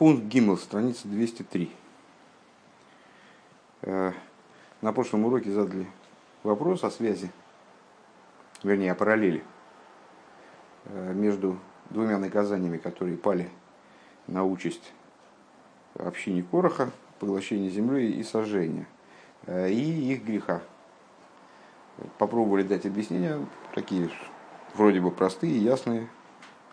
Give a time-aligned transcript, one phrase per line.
[0.00, 1.70] Пункт Гиммел, страница 203.
[3.82, 4.12] Э,
[4.80, 5.86] на прошлом уроке задали
[6.42, 7.30] вопрос о связи,
[8.62, 9.44] вернее, о параллели
[10.86, 11.58] э, между
[11.90, 13.50] двумя наказаниями, которые пали
[14.26, 14.94] на участь
[15.96, 18.86] общине Короха, поглощение земли и сожжение,
[19.44, 20.62] э, и их греха.
[22.16, 23.38] Попробовали дать объяснения,
[23.74, 24.08] такие
[24.72, 26.08] вроде бы простые, ясные,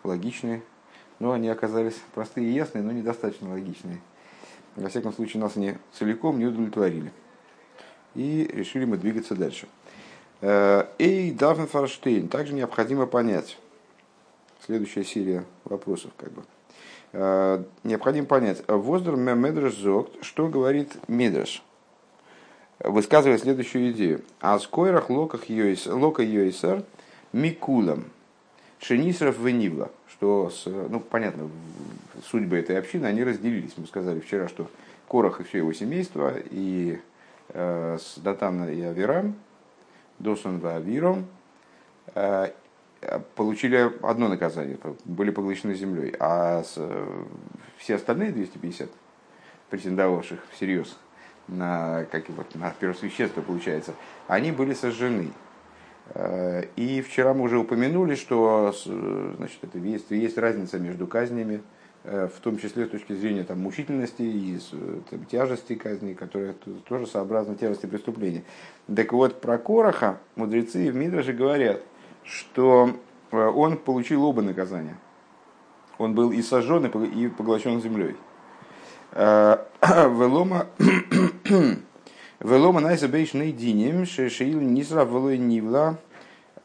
[0.02, 0.62] логичные,
[1.18, 4.00] но они оказались простые и ясные, но недостаточно логичные.
[4.76, 7.12] Во всяком случае, нас они целиком не удовлетворили.
[8.14, 9.68] И решили мы двигаться дальше.
[10.40, 12.28] Э, Эй, Дафн Фарштейн.
[12.28, 13.58] Также необходимо понять.
[14.64, 16.44] Следующая серия вопросов, как бы.
[17.12, 18.62] Э, необходимо понять.
[18.68, 21.62] Воздер Медреш Зогт, что говорит Медреш?
[22.78, 24.22] Высказывает следующую идею.
[24.40, 26.84] А скойрах локах лока Йойсер
[27.32, 28.04] Микулам.
[28.80, 31.48] Шенисров Венивла что, с, ну, понятно,
[32.24, 33.74] судьбы этой общины, они разделились.
[33.76, 34.68] Мы сказали вчера, что
[35.06, 37.00] Корах и все его семейство, и
[37.50, 39.36] э, с Датана и Авирам,
[40.18, 41.26] Досан и Авиром,
[42.14, 42.50] э,
[43.36, 46.76] получили одно наказание, были поглощены землей, а с,
[47.76, 48.90] все остальные 250
[49.70, 50.96] претендовавших всерьез
[51.46, 53.94] на, как, вот, на первосвященство, получается,
[54.26, 55.30] они были сожжены.
[56.14, 58.74] Э, и вчера мы уже упомянули, что
[59.36, 61.62] значит, это есть, есть разница между казнями,
[62.04, 64.58] э, в том числе с точки зрения там, мучительности и
[65.10, 66.54] там, тяжести казни, которая
[66.88, 68.44] тоже сообразна тяжести преступления.
[68.94, 71.82] Так вот, про Короха мудрецы в Мидраже говорят,
[72.24, 72.90] что
[73.30, 74.96] э, он получил оба наказания.
[75.98, 78.14] Он был и сожжен, и поглощен землей.
[79.12, 80.66] Велома
[82.40, 85.96] Велома найса бейшный динем, шеил низра велой нивла,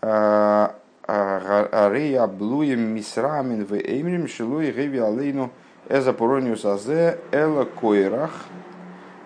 [0.02, 5.50] а, а, арея блуем мисрамин в эймрим, шилуй геви алейну
[5.90, 8.46] эза порониус азе эла койрах,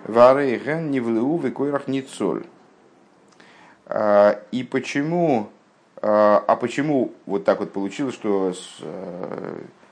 [0.05, 2.45] варей ген нивлеу в койрах ницоль.
[3.85, 5.49] А, и почему,
[6.01, 8.53] а почему вот так вот получилось, что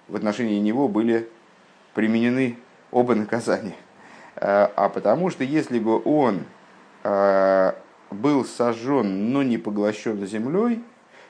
[0.07, 1.27] в отношении него были
[1.95, 2.57] применены
[2.91, 3.75] оба наказания?
[4.37, 6.43] А потому что если бы он
[8.11, 10.81] был сожжен, но не поглощен землей,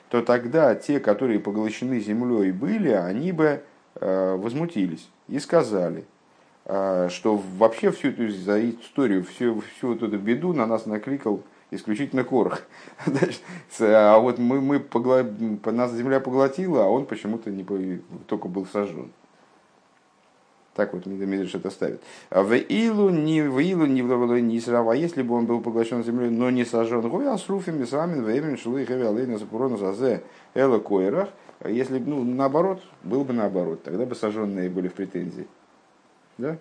[0.08, 3.62] то тогда те, которые поглощены землей были, они бы
[3.96, 6.04] э, возмутились и сказали,
[6.64, 12.66] что вообще всю эту историю, всю, всю вот эту беду на нас накликал исключительно Корах.
[13.80, 15.22] а вот мы, мы погла...
[15.22, 19.10] нас земля поглотила, а он почему-то не, только был сожжен.
[20.76, 22.02] Так вот Мидриш это ставит.
[22.28, 26.04] А в Илу не в Илу не в не срава, если бы он был поглощен
[26.04, 27.08] землей, но не сожжен.
[27.08, 30.22] Гой асруфим мисрамин веймин шулы хэви алейна запурона зазе
[30.54, 31.30] эла койрах.
[31.60, 35.46] А если бы, ну, наоборот, был бы наоборот, тогда бы сожженные были в претензии.
[36.36, 36.58] Да?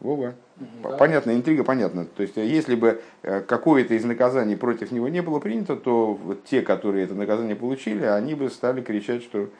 [0.00, 0.34] Вова.
[0.82, 0.96] Да.
[0.96, 2.06] Понятно, интрига понятна.
[2.06, 6.18] То есть, если бы э, какое-то из наказаний против него не было принято, то
[6.48, 9.50] те, которые это наказание получили, они бы стали кричать, что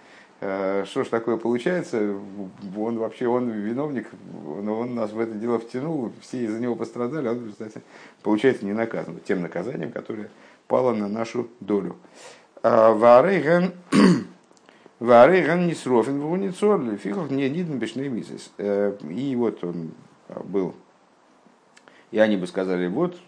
[0.41, 2.15] что ж такое получается,
[2.77, 4.07] он вообще, он виновник,
[4.63, 7.83] но он нас в это дело втянул, все из-за него пострадали, а он, кстати,
[8.23, 10.31] получается не наказан тем наказанием, которое
[10.69, 11.97] пало на нашу долю.
[12.63, 13.75] А Варейген
[15.67, 18.53] не срофен в уницоль, фигов не ниден бешный мисис.
[18.59, 19.91] Э, и вот он
[20.45, 20.77] был,
[22.13, 23.19] и они бы сказали, вот,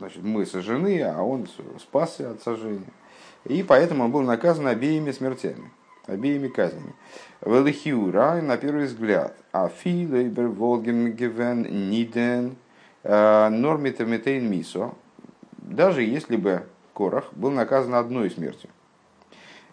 [0.00, 1.46] значит, мы сожжены, а он
[1.78, 2.92] спасся от сожжения.
[3.44, 5.70] И поэтому он был наказан обеими смертями
[6.10, 6.94] обеими казнями.
[7.44, 12.56] Велихиура, на первый взгляд, а филейбер волген гивен ниден
[13.02, 14.92] нормитер метейн мисо,
[15.58, 18.68] даже если бы Корах был наказан одной смертью.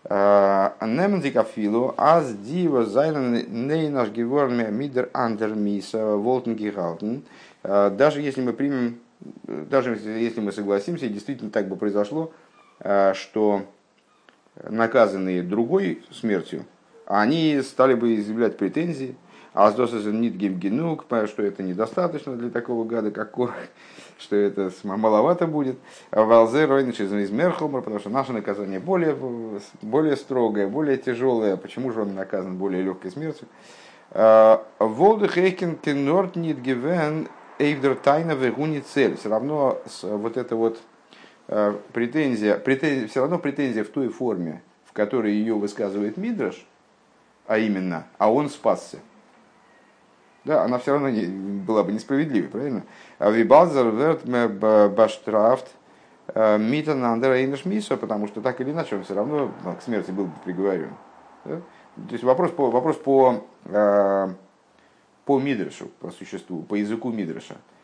[0.06, 7.24] Э, Немдика филу, аз дива зайлен нейнаш геворме мидер андер миса волтен
[7.64, 9.00] даже если мы примем,
[9.44, 12.31] даже если мы согласимся, действительно так бы произошло,
[12.80, 13.64] что
[14.63, 16.66] наказанные другой смертью,
[17.06, 19.16] они стали бы изъявлять претензии,
[19.53, 23.56] а нит гемгенук, что это недостаточно для такого гада, как Корах,
[24.19, 25.80] что это маловато будет.
[26.12, 29.18] А Валзе Ройнич из Мерхомра, потому что наше наказание более,
[29.81, 31.57] более строгое, более тяжелое.
[31.57, 33.48] Почему же он наказан более легкой смертью?
[34.12, 37.27] А, Волды Хейкен Кенорт Нит Гивен
[37.57, 39.18] Эйвдер Тайна Вегуни Цель.
[39.18, 40.80] Все равно вот это вот
[41.48, 46.66] претензия, претензия, все равно претензия в той форме, в которой ее высказывает Мидраш,
[47.48, 49.00] а именно, а он спасся.
[50.44, 52.84] Да, она все равно не, была бы несправедливой, правильно?
[53.20, 55.68] А вибалзер верт баштрафт
[56.28, 60.12] э, митан андера мисо, потому что так или иначе он все равно ну, к смерти
[60.12, 60.94] был бы приговорен.
[61.44, 61.58] Да?
[61.58, 64.30] То есть вопрос по, вопрос по э,
[65.26, 67.76] по Мидрашу, по существу, по языку Мидраша, э,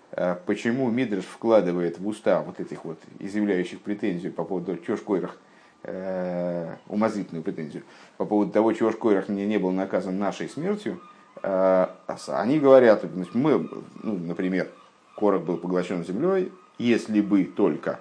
[0.46, 5.38] почему Мидраш вкладывает в уста вот этих вот изъявляющих претензию по поводу чего Шкойрах,
[5.84, 7.84] э, умозрительную претензию,
[8.18, 11.02] по поводу того, чего Шкойрах не, не был наказан нашей смертью,
[11.42, 11.88] э,
[12.28, 13.70] они говорят, значит, мы,
[14.04, 14.70] ну, например,
[15.18, 18.00] Корах был поглощен землей, если бы только,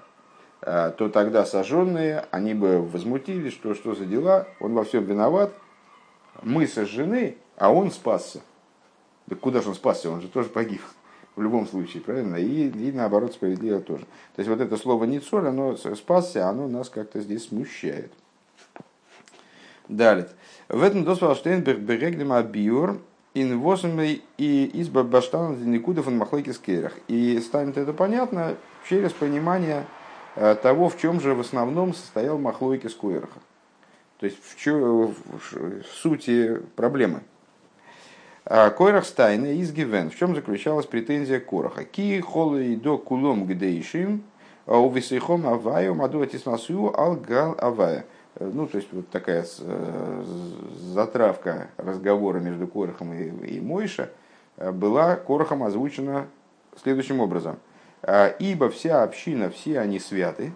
[0.61, 5.53] то тогда сожженные, они бы возмутились, что что за дела, он во всем виноват,
[6.43, 8.41] мы сожжены, а он спасся.
[9.27, 10.11] Да куда же он спасся?
[10.11, 10.81] Он же тоже погиб.
[11.35, 12.37] В любом случае, правильно?
[12.37, 14.05] И, и наоборот, справедливо тоже.
[14.37, 18.13] То есть вот это слово «ницоль», оно спасся, оно нас как-то здесь смущает.
[19.89, 20.29] Далее.
[20.69, 23.01] В этом досвал Штейнберг береглим абиур
[23.35, 26.93] ин восемь и изба баштан никуда фон махлойки скерах.
[27.09, 28.57] И станет это понятно
[28.89, 29.87] через понимание
[30.37, 33.41] э, того, в чем же в основном состоял махлойки скуэраха.
[34.19, 37.23] То есть в, чё, в сути проблемы.
[38.45, 40.11] А, Койрах стайна из Гивен.
[40.11, 41.85] В чем заключалась претензия Короха?
[41.85, 44.25] Ки холы до кулом гдейшим,
[44.67, 48.05] а у висейхом аваю маду атисмасу ал гал авая.
[48.35, 50.25] Э, ну, то есть вот такая э,
[50.77, 54.11] затравка разговора между Корохом и, и Мойша
[54.57, 56.27] э, была Корохом озвучена
[56.83, 57.59] следующим образом.
[58.41, 60.53] Ибо вся община, все они святы,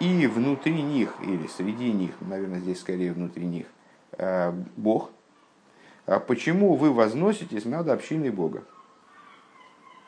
[0.00, 3.66] и внутри них, или среди них, наверное, здесь скорее внутри них,
[4.78, 5.23] Бог– а
[6.06, 8.62] почему вы возноситесь над общиной Бога?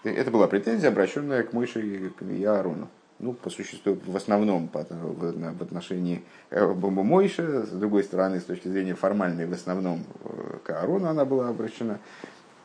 [0.04, 2.88] Это была претензия, обращенная к Мойше и Аарону.
[3.18, 8.94] Ну, по существу, в основном в отношении э, Мойши, с другой стороны, с точки зрения
[8.94, 11.98] формальной, в основном э, к Аарону она была обращена.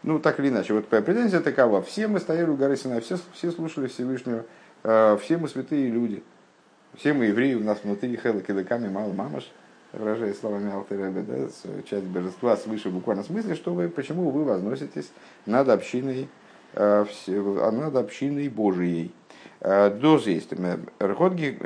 [0.04, 1.81] Ну, так или иначе, вот претензия такова.
[1.81, 4.44] Все мы стояли у горы Сина, все, все слушали Всевышнего,
[4.84, 6.22] э, все мы святые люди,
[6.95, 9.50] все мы евреи, у нас внутри Кедеками мало мамаш
[9.94, 11.48] выражаясь словами Алтеребе, да,
[11.84, 15.12] часть божества свыше в буквальном смысле, что вы, почему вы возноситесь
[15.46, 16.30] над общиной,
[16.74, 19.14] э, над общиной Божией.
[19.60, 20.54] Э, Доз есть.
[21.00, 21.58] Ргодги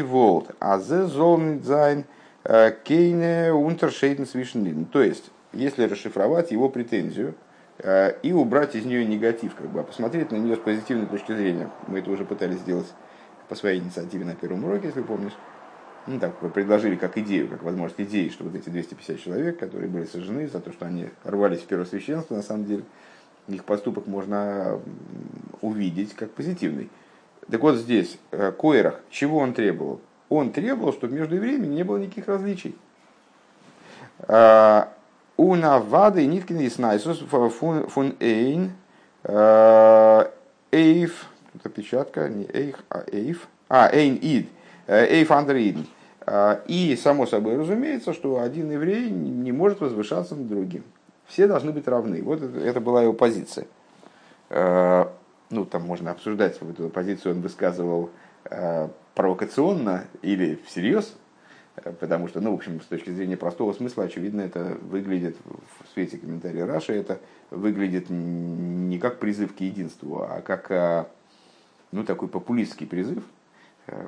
[0.00, 0.50] волт.
[0.60, 2.04] А зе золнит зайн
[2.44, 4.84] э, кейне унтершейден свишнлин.
[4.86, 7.34] То есть, если расшифровать его претензию,
[8.22, 11.68] и убрать из нее негатив, как бы, а посмотреть на нее с позитивной точки зрения.
[11.88, 12.86] Мы это уже пытались сделать
[13.50, 15.34] по своей инициативе на первом уроке, если помнишь
[16.06, 20.04] ну, так, предложили как идею, как возможность идеи, что вот эти 250 человек, которые были
[20.04, 22.84] сожжены за то, что они рвались в первосвященство, на самом деле,
[23.48, 24.80] их поступок можно
[25.60, 26.90] увидеть как позитивный.
[27.50, 30.00] Так вот здесь, э, Койрах, чего он требовал?
[30.28, 32.76] Он требовал, чтобы между евреями не было никаких различий.
[34.20, 34.92] А,
[35.36, 38.72] Уна вады и ниткин и снайсус фун эйн
[39.22, 40.30] э,
[40.72, 44.48] эйф, это печатка, не эйх, а эйф, а эйн ид,
[44.86, 45.86] э, эйф андер иден.
[45.86, 45.95] А,
[46.66, 50.82] и, само собой разумеется, что один еврей не может возвышаться над другим.
[51.26, 52.22] Все должны быть равны.
[52.22, 53.66] Вот это была его позиция.
[54.48, 55.12] А,
[55.50, 58.10] ну, там можно обсуждать, вот эту позицию он высказывал
[58.44, 61.16] а, провокационно или всерьез,
[62.00, 66.18] потому что, ну, в общем, с точки зрения простого смысла, очевидно, это выглядит в свете
[66.18, 67.18] комментария Раши, это
[67.50, 71.10] выглядит не как призыв к единству, а как,
[71.92, 73.22] ну, такой популистский призыв.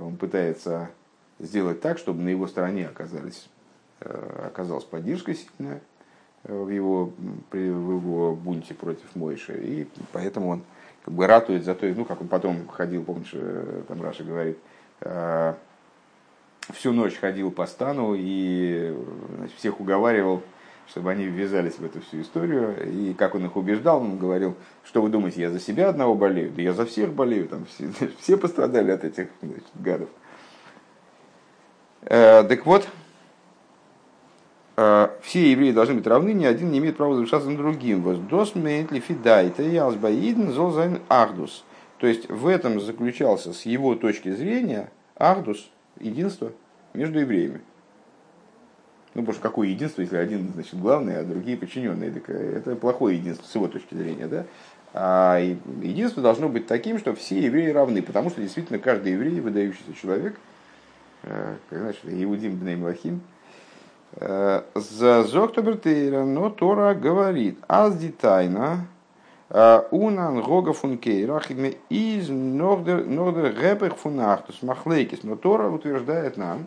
[0.01, 0.91] Он пытается
[1.39, 3.49] сделать так, чтобы на его стороне оказались,
[4.01, 5.81] э, оказалась поддержка сильная
[6.45, 7.13] э, в его,
[7.51, 9.59] в его бунте против Мойши.
[9.63, 10.63] И поэтому он
[11.05, 14.59] как бы ратует за то, ну, как он потом ходил, помнишь, э, там Раша говорит,
[16.73, 18.95] всю ночь ходил по стану и
[19.37, 20.43] значит, всех уговаривал,
[20.89, 22.75] чтобы они ввязались в эту всю историю.
[22.91, 26.53] И как он их убеждал, он говорил, что вы думаете, я за себя одного болею?
[26.55, 27.91] Да я за всех болею, там все,
[28.21, 30.09] все пострадали от этих значит, гадов.
[32.09, 32.89] Э, так вот,
[34.77, 38.03] э, все евреи должны быть равны, ни один не имеет права возвышаться над другим.
[38.03, 41.65] Воздос мейтли фидайта ялсбаидн золзайн ахдус.
[41.99, 45.69] То есть в этом заключался с его точки зрения ахдус,
[46.01, 46.53] единство
[46.95, 47.61] между евреями.
[49.13, 52.11] Ну, потому что какое единство, если один значит, главный, а другие подчиненные?
[52.11, 54.29] Так э, это плохое единство с его точки зрения.
[54.29, 54.47] Да?
[54.95, 55.39] А
[55.83, 60.41] единство должно быть таким, что все евреи равны, потому что действительно каждый еврей, выдающийся человек–
[61.23, 63.21] как значит, Иудим Бней Млахим,
[64.17, 68.87] э, за Зоктобертейра, но Тора говорит, аз детайна,
[69.51, 71.51] э, унан гога функейрах
[71.89, 75.23] из нордер гебех фунахтус махлейкис.
[75.23, 76.67] Но Тора утверждает нам,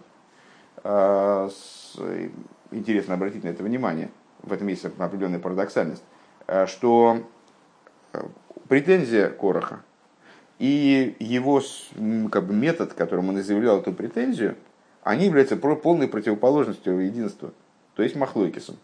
[2.71, 4.09] интересно обратить на это внимание,
[4.41, 6.03] в этом есть определенная парадоксальность,
[6.65, 7.19] что
[8.67, 9.81] претензия Короха–
[10.61, 11.59] и его
[12.29, 14.55] как бы, метод, которым он изъявлял эту претензию,
[15.01, 17.51] они являются полной противоположностью единства,
[17.95, 18.77] то есть махлойкисом.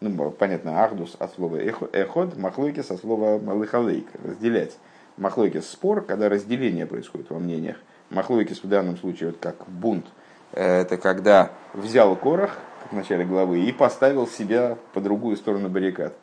[0.00, 4.78] ну, понятно, ахдус от слова эход, махлойки со слова малыхалейк, разделять.
[5.18, 7.76] Махлойкис спор, когда разделение происходит во мнениях.
[8.08, 10.06] Махлойкис в данном случае, вот как бунт,
[10.52, 12.52] это когда взял корох,
[12.90, 16.14] в начале главы, и поставил себя по другую сторону баррикад.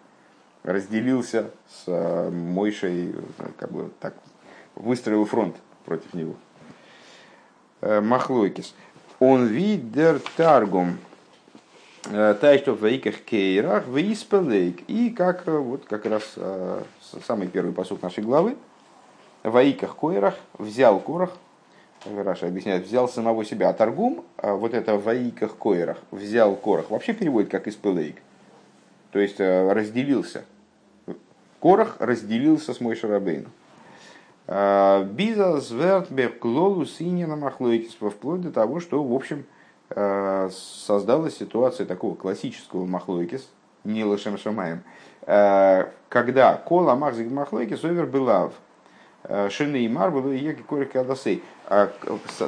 [0.63, 3.13] Разделился с э, Мойшей,
[3.57, 4.15] как бы так,
[4.77, 5.55] выстроил фронт
[5.85, 6.35] против него.
[7.81, 8.73] Э, Махлойкис.
[9.19, 10.97] Он видер таргум
[12.05, 14.81] э, тайштов вейках кейрах вейспелейк.
[14.87, 16.35] И как вот как раз
[17.25, 18.55] самый первый посуд нашей главы.
[19.43, 21.37] Ваиках койрах взял корах,
[22.05, 23.69] Раша объясняет, взял самого себя.
[23.69, 28.17] А торгум, вот это ваиках койрах, взял корах, вообще переводит как испелейк.
[29.11, 30.45] То есть э, разделился.
[31.59, 33.49] Корах разделился с Мой Шарабейну.
[34.47, 39.45] Биза зверт беклолу синина махлойкис, вплоть до того, что, в общем,
[39.89, 43.49] э, создалась ситуация такого классического махлойкис,
[43.83, 44.83] не лошем шамаем,
[45.23, 48.53] э, когда кола махзик махлойкис овер белав–
[49.29, 51.43] Э, Шины и Марбу, Еги Корик Адасей.
[51.65, 51.91] А,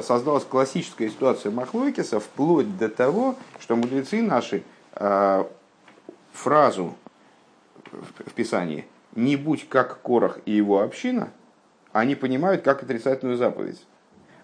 [0.02, 4.62] создалась классическая ситуация Махлойкиса вплоть до того, что мудрецы наши
[6.32, 6.94] фразу
[7.92, 11.30] в Писании «не будь как Корах и его община»,
[11.92, 13.84] они понимают как отрицательную заповедь.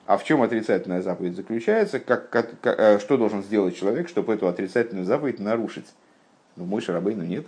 [0.06, 1.98] А в чем отрицательная заповедь заключается?
[1.98, 5.86] Как, как, как, э, что должен сделать человек, чтобы эту отрицательную заповедь нарушить?
[6.54, 7.46] Ну, мой Шарабейну нет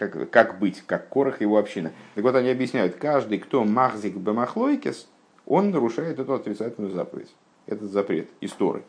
[0.00, 1.92] как, как быть, как корах его община.
[2.14, 5.06] Так вот, они объясняют, каждый, кто махзик бемахлойкес,
[5.46, 7.34] он нарушает эту отрицательную заповедь,
[7.66, 8.82] этот запрет истории.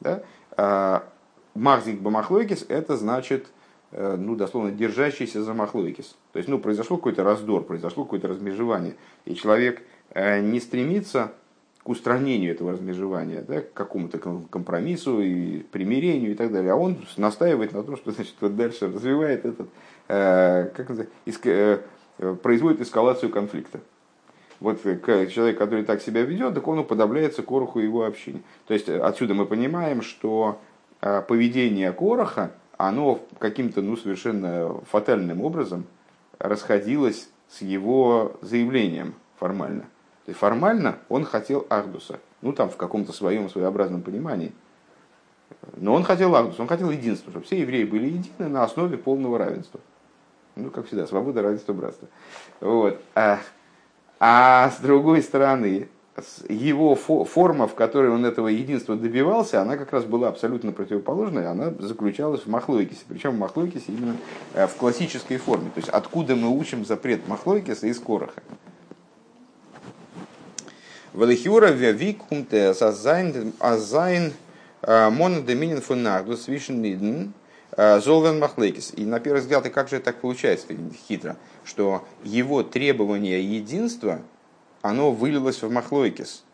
[0.00, 0.22] Да?
[0.52, 1.08] А,
[1.54, 3.46] махзик бемахлойкес– это значит,
[3.92, 6.16] ну, дословно, держащийся за махлойкес.
[6.32, 8.94] То есть, ну, произошло какой-то раздор, произошло какое-то размежевание,
[9.24, 11.32] и человек э, не стремится
[11.82, 16.72] к устранению этого размежевания, да, к какому-то компромиссу и примирению и так далее.
[16.72, 19.68] А он настаивает на том, что значит, вот дальше развивает этот
[20.12, 21.06] Э, как это,
[21.44, 21.78] э,
[22.42, 23.78] производит эскалацию конфликта.
[24.58, 28.42] Вот э, человек, который так себя ведет, так он уподобляется Короху и его общине.
[28.66, 30.60] То есть отсюда мы понимаем, что
[31.00, 32.50] поведение Короха,
[32.88, 35.84] оно каким-то ну, совершенно фатальным образом
[36.38, 39.82] расходилось с его заявлением формально.
[40.24, 44.52] То есть формально он хотел Ахдуса, ну там в каком-то своем своеобразном понимании.
[45.76, 49.38] Но он хотел Ахдуса, он хотел единства, чтобы все евреи были едины на основе полного
[49.38, 49.80] равенства.
[50.56, 52.08] Ну, как всегда, свобода, равенство, братство.
[52.60, 53.00] Вот.
[53.14, 53.40] А,
[54.18, 55.88] а с другой стороны,
[56.48, 61.72] его форма, в которой он этого единства добивался, она как раз была абсолютно противоположной, она
[61.78, 63.00] заключалась в Махлойкисе.
[63.08, 64.16] Причем в Махлойкисе именно
[64.54, 65.70] э, в классической форме.
[65.74, 68.42] То есть откуда мы учим запрет Махлойкиса из Короха.
[71.14, 74.32] Велихюра викунте азайн
[74.82, 77.32] э, монодоминин фунагдус вишен
[77.76, 78.92] Э, Золвен Махлейкис.
[78.96, 80.66] И на первый взгляд, и как же так получается
[81.08, 84.20] хитро, что его требование единства,
[84.82, 86.44] оно вылилось в Махлойкис.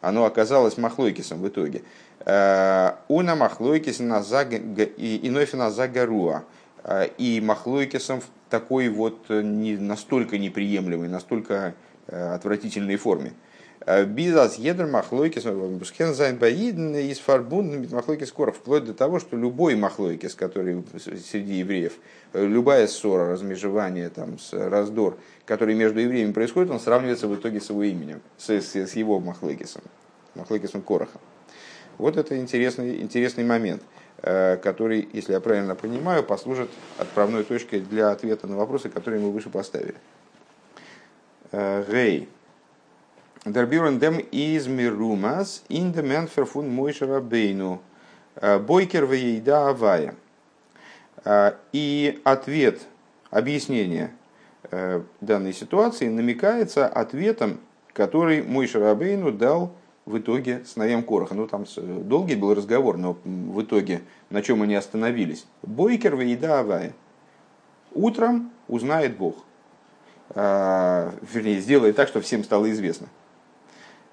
[0.00, 1.82] Оно оказалось Махлойкисом в итоге.
[2.26, 6.44] Э, Уна Махлойкис иной загаруа.
[6.82, 11.74] Э, и Махлойкисом в такой вот не, настолько неприемлемой, настолько
[12.06, 13.32] отвратительной форме.
[14.06, 19.76] Бизас едер махлойкис, бушкен зайн баиден из фарбун махлойкис коров, вплоть до того, что любой
[19.76, 21.92] махлойкис, который среди евреев,
[22.32, 27.82] любая ссора, размежевание, там, раздор, который между евреями происходит, он сравнивается в итоге с его
[27.82, 29.82] именем, с, с, с его махлойкисом,
[30.34, 31.20] махлойкисом Корохом.
[31.98, 33.82] Вот это интересный, интересный момент,
[34.22, 39.30] э, который, если я правильно понимаю, послужит отправной точкой для ответа на вопросы, которые мы
[39.30, 39.96] выше поставили.
[41.52, 42.28] Гей.
[43.44, 47.82] Дербюрен дем из мирумас ин де менфер фун мойшера бейну.
[48.36, 50.14] Э, бойкер вейда авая.
[51.72, 52.82] И ответ,
[53.30, 54.12] объяснение
[55.22, 57.60] данной ситуации намекается ответом,
[57.94, 59.72] который мой Шарабейну дал
[60.04, 61.34] в итоге с Навем Короха.
[61.34, 65.46] Ну, там долгий был разговор, но в итоге на чем они остановились.
[65.62, 66.92] Бойкер вейда авая.
[67.92, 69.36] Утром узнает Бог.
[70.34, 73.08] Вернее, сделает так, чтобы всем стало известно.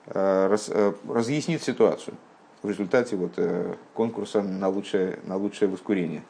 [0.07, 2.15] Э, раз, э, разъяснит ситуацию
[2.63, 6.23] в результате вот, э, конкурса на лучшее, на лучшее воскурение.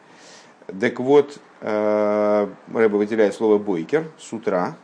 [0.80, 4.76] Так вот, Рэба выделяет слово «бойкер» с утра.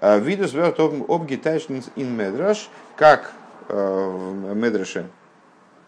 [0.00, 3.32] Видус верт обгитайшн ин медраш, как
[3.68, 5.08] в медраше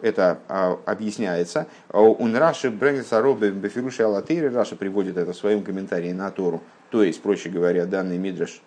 [0.01, 0.41] это
[0.85, 1.69] объясняется.
[1.93, 6.61] Он Раши бренится робе бефируши алатейры, Раша приводит это в своем комментарии на Тору.
[6.91, 8.63] То есть, проще говоря, данный мидраш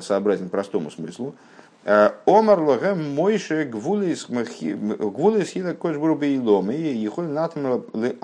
[0.00, 1.36] сообразен простому смыслу.
[1.84, 6.70] Омар лохем мойше гвулис хила кош брубе илом.
[6.70, 8.16] И ехоль натм ле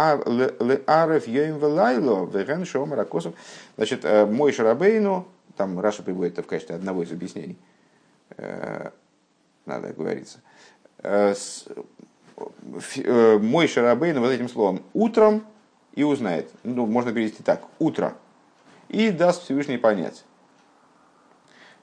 [0.86, 2.26] арев йоим велайло.
[2.26, 3.34] Веген шомар акосов.
[3.76, 7.56] Значит, мойше рабейну, там Раша приводит это в качестве одного из объяснений.
[9.64, 10.40] Надо говориться.
[13.06, 15.42] Мой Шарабейн вот этим словом утром
[15.94, 16.50] и узнает.
[16.62, 17.62] Ну, можно перевести так.
[17.78, 18.14] Утро.
[18.88, 20.24] И даст Всевышний понять.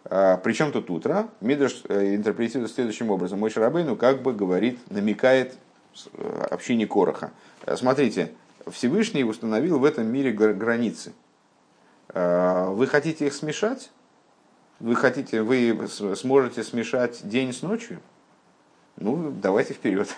[0.06, 1.30] А, Причем тут утро?
[1.42, 3.40] Мидраш э, интерпретирует следующим образом.
[3.40, 5.56] Мой Шарабейну как бы говорит, намекает
[6.14, 7.32] э, общине Короха.
[7.66, 8.32] Э, смотрите,
[8.68, 11.14] Всевышний установил в этом мире границы.
[12.14, 13.90] Вы хотите их смешать?
[14.80, 18.00] Вы хотите, вы сможете смешать день с ночью?
[18.98, 20.08] Ну, давайте вперед.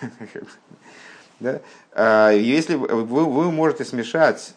[1.38, 1.60] Да?
[1.92, 4.54] А, если вы, вы можете смешать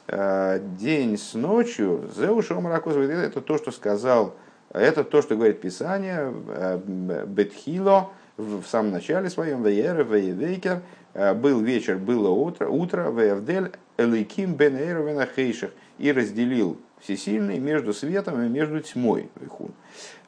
[0.77, 4.33] день с ночью, Зеушо это то, что сказал
[4.71, 6.79] это то, что говорит Писание, э,
[7.25, 10.81] Бетхило, в самом начале своем, Веера, Вейвейкер,
[11.13, 14.77] э, был вечер, было утро, утро, Веявдель, Элейким бен
[15.35, 19.29] Хейших, и разделил всесильный между светом и между тьмой.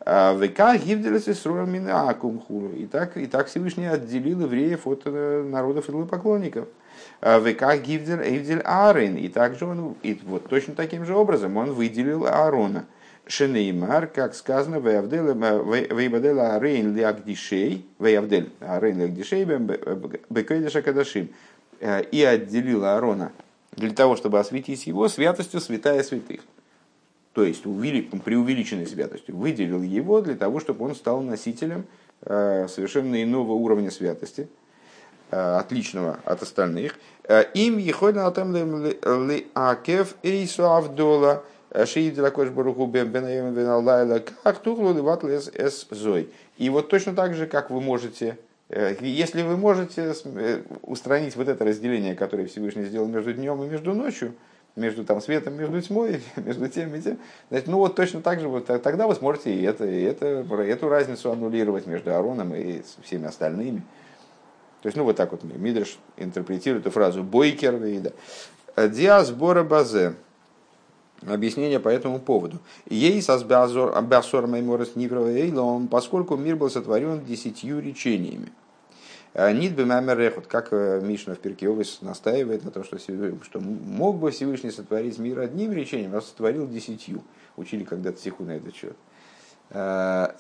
[0.06, 6.68] Века гивделес И так, и так Всевышний отделил евреев от э, народов идолопоклонников.
[7.22, 9.16] А Века гивдель Эйвдель Аарон.
[9.16, 12.86] И также он, и вот точно таким же образом он выделил Аарона.
[13.32, 19.46] Шенеймар, как сказано, Вейбадела Рейн Лиагдишей, Вейавдель Рейн Лиагдишей,
[20.30, 21.30] Бекойдеша Кадашим,
[21.80, 23.32] э, и отделил Аарона
[23.72, 26.42] для того, чтобы осветить его святостью святая святых.
[27.32, 29.38] То есть при увеличенной святостью.
[29.38, 31.86] Выделил его для того, чтобы он стал носителем
[32.24, 34.50] э, совершенно иного уровня святости,
[35.32, 37.00] э, отличного от остальных.
[37.54, 41.46] Им ехойна атам ли акев эйсу авдола,
[41.86, 46.30] Шиидра Кош Баруху Бенаем Веналайла, как Тухлу Ливат Эс Зой.
[46.58, 48.38] И вот точно так же, как вы можете,
[48.70, 53.68] э, если вы можете э, устранить вот это разделение, которое Всевышний сделал между днем и
[53.68, 54.34] между ночью,
[54.76, 57.18] между там светом, между тьмой, между тем и тем.
[57.50, 60.90] Значит, ну вот точно так же, вот, тогда вы сможете и, это, и это, эту
[60.90, 63.84] разницу аннулировать между Ароном и всеми остальными.
[64.82, 68.88] То есть, ну вот так вот Мидриш интерпретирует эту фразу «бойкер», да.
[68.88, 70.16] «Диас бора базе»
[71.28, 72.60] объяснение по этому поводу.
[72.90, 73.38] Ей со
[73.96, 78.52] Абасор Майморес Нивровейлом, поскольку мир был сотворен десятью речениями.
[79.34, 84.18] А, Нид бы рехот, как э, Мишна в Перкиовис настаивает на том, что, что мог
[84.18, 87.24] бы Всевышний сотворить мир одним речением, а сотворил десятью.
[87.56, 88.98] Учили когда-то Сиху на этот счет.
[89.70, 90.36] А,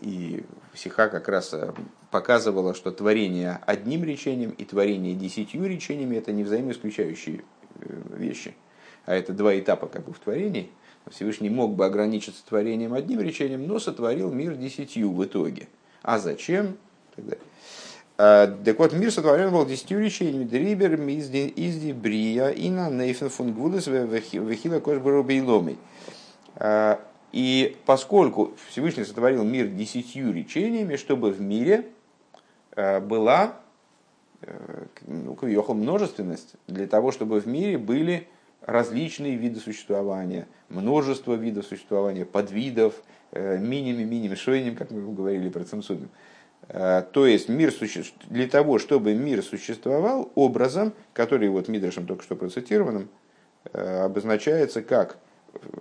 [0.00, 0.44] и
[0.74, 1.72] Сиха как раз э,
[2.12, 7.42] показывала, что творение одним речением и творение десятью речениями это не взаимоисключающие
[7.80, 8.54] э, вещи
[9.06, 10.70] а это два этапа как бы в творении,
[11.10, 15.68] Всевышний мог бы ограничиться творением одним речением, но сотворил мир десятью в итоге.
[16.02, 16.76] А зачем?
[18.18, 20.44] А, так вот, мир сотворен был десятью речениями.
[20.44, 25.78] Дрибер, изди, брия, ина, нейфен, фунгвудес, вехила, кошбарубейломой.
[26.56, 27.00] А,
[27.32, 31.86] и поскольку Всевышний сотворил мир десятью речениями, чтобы в мире
[32.72, 33.56] а, была
[34.40, 35.36] э, ну,
[35.74, 38.26] множественность, для того, чтобы в мире были
[38.66, 42.94] различные виды существования, множество видов существования, подвидов,
[43.30, 46.10] э, миними, миними, шойним, как мы говорили про Цимсудим.
[46.68, 48.04] Э, то есть мир суще...
[48.28, 53.08] для того, чтобы мир существовал образом, который вот Мидрашем только что процитированным,
[53.72, 55.18] э, обозначается как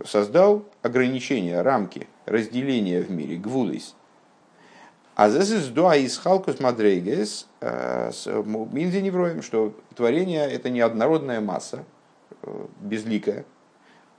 [0.06, 3.96] создал ограничения, рамки, разделения в мире, гвулис.
[5.16, 7.48] А здесь из дуа из халкус мадрейгес,
[9.42, 11.95] что творение это не однородная масса, Э,
[12.80, 13.46] безликое,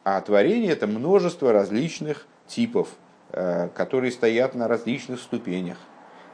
[0.05, 2.89] а творение это множество различных типов,
[3.31, 5.79] э, которые стоят на различных ступенях.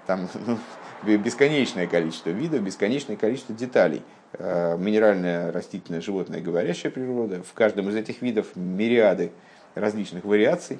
[0.06, 4.02] Там ну, бесконечное количество видов, бесконечное количество деталей.
[4.34, 7.42] Э, минеральная, растительная, животная, говорящая природа.
[7.42, 9.32] В каждом из этих видов мириады
[9.74, 10.78] различных вариаций.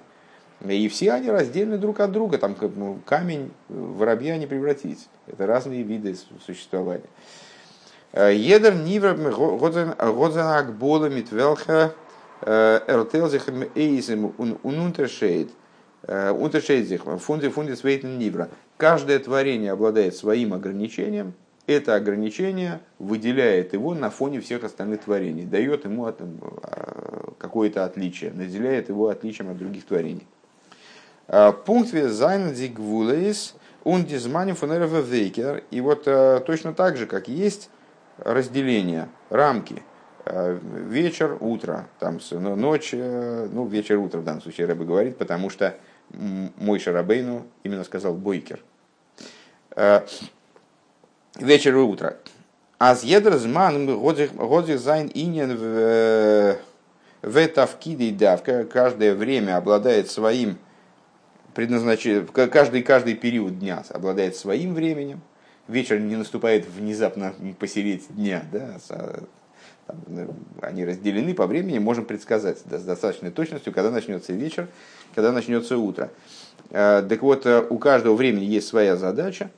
[0.66, 2.38] И все они раздельны друг от друга.
[2.38, 5.08] Там ну, камень воробья не превратить.
[5.26, 7.08] Это разные виды существования.
[8.14, 11.94] Едер нивер годзен акбола митвелха
[12.42, 15.50] эртелзихем эйзем унунтершейд.
[16.06, 18.48] Унтершейдзих, фунди фунди свейтен нивра.
[18.76, 21.34] Каждое творение обладает своим ограничением.
[21.66, 26.12] Это ограничение выделяет его на фоне всех остальных творений, дает ему
[27.38, 30.26] какое-то отличие, наделяет его отличием от других творений.
[31.64, 35.62] Пункт Зайн Дигвулейс Ундизмани Фунерова Вейкер.
[35.70, 36.02] И вот
[36.44, 37.70] точно так же, как есть
[38.18, 39.82] разделения, рамки.
[40.24, 45.50] Э, вечер, утро, там, ночь, э, ну, вечер, утро в данном случае Рэбе говорит, потому
[45.50, 45.76] что
[46.10, 48.60] Мойше Рабейну именно сказал בוקר.
[51.36, 52.18] Вечер и утро.
[52.78, 56.58] אז יעדער זמן האט זיך זיין ענין ו
[57.22, 58.64] ותפקידו דוקא.
[58.64, 60.58] Каждое время обладает своим
[61.54, 65.22] предназначением, каждый, каждый период дня обладает своим временем.
[65.68, 68.78] Вечер не наступает внезапно посередине дня, да,
[69.86, 70.00] там,
[70.60, 74.68] они разделены по времени, можем предсказать с достаточной точностью, когда начнется вечер,
[75.14, 76.10] когда начнется утро.
[76.70, 79.50] Э, так вот, э, у каждого времени есть своя задача.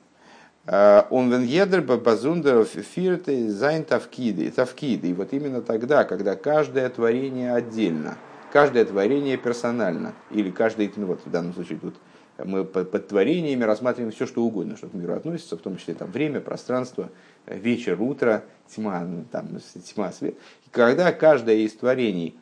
[0.67, 4.51] Э, און ווען יעדער באזונדער פירט זיין תפקיד.
[4.51, 5.09] תפקיד.
[5.09, 8.17] И вот именно тогда, когда каждое творение отдельно,
[8.53, 11.95] каждое творение персонально, или каждый, ну вот в данном случае тут
[12.43, 16.11] мы под творениями рассматриваем все, что угодно, что к миру относится, в том числе там,
[16.11, 17.11] время, пространство,
[17.47, 19.49] вечер, утро, тьма, ну, там,
[19.85, 20.35] тьма, свет.
[20.67, 22.37] И когда каждое из творений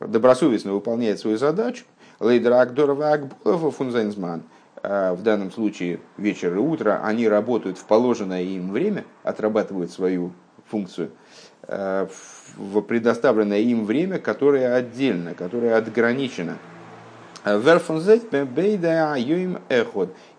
[0.00, 1.84] добросовестно выполняет свою задачу,
[2.20, 4.42] Лейдер Агдорова Акбулова фунзайнзман,
[4.82, 10.32] в данном случае вечер и утро, они работают в положенное им время, отрабатывают свою
[10.66, 11.10] функцию,
[11.68, 12.08] э,
[12.56, 16.58] в предоставленное им время, которое отдельно, которое отграничено.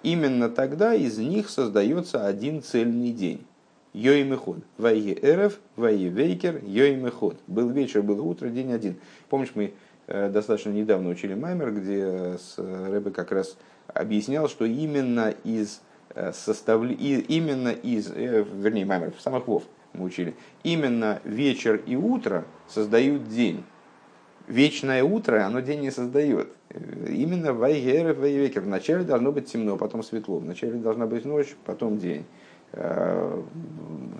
[0.04, 3.46] Именно тогда из них создается один цельный день.
[3.92, 4.60] Йоим эход.
[4.78, 7.38] Вайе эрев, вайе вейкер, йоим эход.
[7.48, 8.96] Был вечер, было утро, день один.
[9.30, 9.74] Помнишь, мы
[10.08, 15.82] э, достаточно недавно учили Маймер, где с Рэбе как раз объяснял, что именно из
[16.16, 16.94] э, составли...
[16.94, 23.28] именно из, э, вернее, Маймер, в самых Вов мы учили, именно вечер и утро создают
[23.28, 23.66] день
[24.47, 26.49] вечное утро, оно день не создает.
[27.08, 28.62] Именно вайгер и вайвекер.
[28.62, 30.39] Вначале должно быть темно, потом светло.
[30.39, 32.25] Вначале должна быть ночь, потом день.
[32.73, 33.41] Э,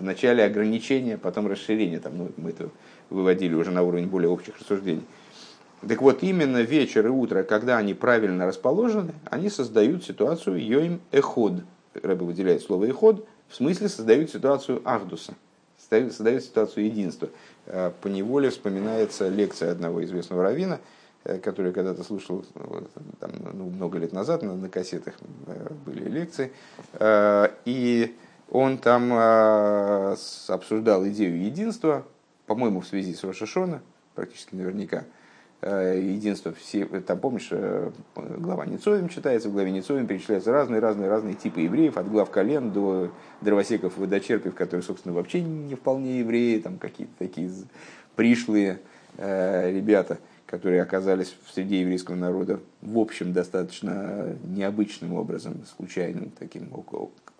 [0.00, 1.98] Вначале ограничения, потом расширение.
[1.98, 2.68] Там, ну, мы это
[3.10, 5.02] выводили уже на уровень более общих рассуждений.
[5.86, 11.62] Так вот, именно вечер и утро, когда они правильно расположены, они создают ситуацию йоим эход.
[11.94, 15.34] Рэбе выделяет слово эход, в смысле создают ситуацию ахдуса,
[15.88, 17.28] создают ситуацию единства.
[17.66, 20.80] Э, по неволе вспоминается лекция одного известного равина,
[21.24, 22.44] э, который когда-то слушал
[23.20, 25.14] там, ну, много лет назад, на, на кассетах
[25.46, 26.52] э, были лекции,
[27.64, 28.14] и
[28.50, 29.12] он там
[30.48, 32.06] обсуждал идею единства,
[32.46, 33.80] по-моему, в связи с Рошашона,
[34.14, 35.04] практически наверняка,
[35.66, 41.96] единство все, там помнишь, э, глава Ницоем читается, в главе Ницоем перечисляются разные-разные-разные типы евреев,
[41.96, 47.12] от глав колен до дровосеков и водочерпев, которые, собственно, вообще не вполне евреи, там какие-то
[47.18, 47.50] такие
[48.14, 48.80] пришлые
[49.16, 56.68] э, ребята, которые оказались в среде еврейского народа, в общем, достаточно необычным образом, случайным, таким,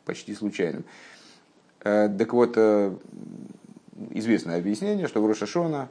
[0.06, 0.84] почти случайным.
[1.80, 2.56] Так вот,
[4.10, 5.90] известное объяснение, что в Рошашона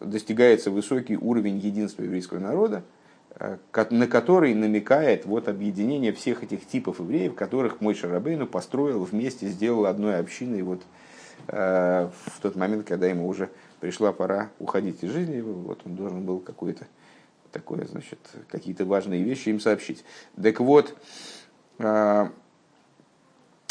[0.00, 2.84] достигается высокий уровень единства еврейского народа,
[3.38, 3.58] э,
[3.90, 9.86] на который намекает вот объединение всех этих типов евреев, которых мой Шарабейну построил вместе, сделал
[9.86, 10.82] одной общиной вот,
[11.48, 16.24] э, в тот момент, когда ему уже пришла пора уходить из жизни, вот он должен
[16.24, 16.86] был какое-то
[17.52, 20.04] такое, значит, какие-то важные вещи им сообщить.
[20.40, 20.94] Так вот,
[21.78, 22.28] э,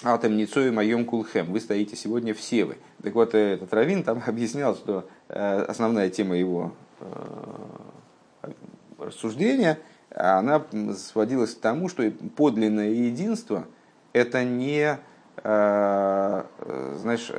[0.04, 1.48] Атом Ницою моем кулхем.
[1.48, 2.78] Вы стоите сегодня все вы.
[3.02, 8.52] Так вот, этот Равин там объяснял, что э, основная тема его э,
[9.00, 9.80] рассуждения,
[10.12, 10.64] она
[10.96, 13.66] сводилась к тому, что подлинное единство–
[14.14, 15.00] это не,
[15.38, 16.44] э,
[16.96, 17.32] знаешь,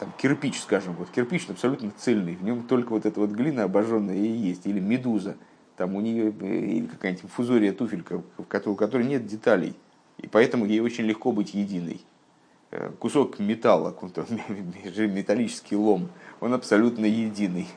[0.00, 4.16] там, кирпич, скажем, вот кирпич абсолютно цельный, в нем только вот эта вот глина обожженная
[4.16, 5.36] и есть, или медуза,
[5.76, 9.76] там у нее или какая-нибудь фузория туфелька, у которой нет деталей–
[10.18, 12.00] и поэтому ей очень легко быть единой.
[12.70, 13.94] Э, кусок металла,
[14.50, 16.08] металлический лом,
[16.40, 17.68] он абсолютно единый.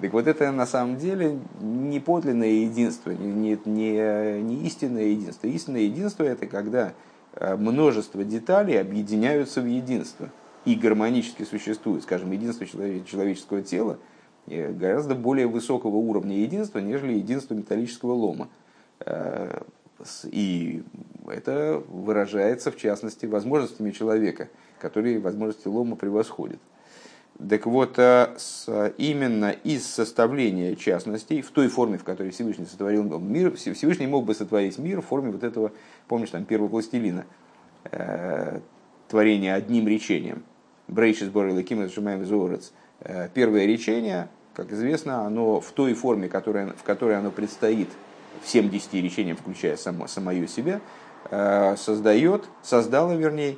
[0.00, 5.46] Так вот это на самом деле не подлинное единство, не, не, не истинное единство.
[5.46, 6.94] Истинное единство это когда
[7.34, 10.30] э, множество деталей объединяются в единство
[10.64, 12.02] и гармонически существует.
[12.02, 13.98] Скажем, единство человеческого тела
[14.46, 18.48] э, гораздо более высокого уровня единства, нежели единство металлического лома.
[20.24, 20.82] И
[21.26, 24.48] это выражается, в частности, возможностями человека,
[24.80, 26.58] которые возможности лома превосходят.
[27.48, 28.36] Так вот, э,
[28.96, 34.34] именно из составления частностей, в той форме, в которой Всевышний сотворил мир, Всевышний мог бы
[34.34, 35.72] сотворить мир в форме вот этого,
[36.06, 37.24] помнишь, там, первого пластилина,
[37.90, 38.60] э,
[39.08, 40.44] творения одним речением.
[40.86, 42.72] Брейшис Борил Ким Сжимаем Зорец.
[43.00, 47.88] Э, первое речение, как известно, оно в той форме, которая, в которой оно предстоит
[48.42, 50.80] всем десяти речениям, включая само, самое себя,
[51.30, 53.56] Э, создает, создала, вернее,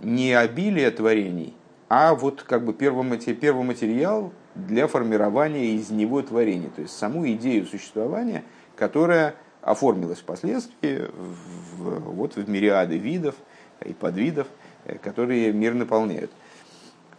[0.00, 1.54] не обилие творений,
[1.88, 6.70] а вот как бы первый, материал, для формирования из него творения.
[6.70, 8.44] То есть саму идею существования,
[8.76, 11.08] которая оформилась впоследствии
[11.76, 13.34] в, вот в мириады видов
[13.84, 14.46] и подвидов,
[14.84, 16.30] э, которые мир наполняют.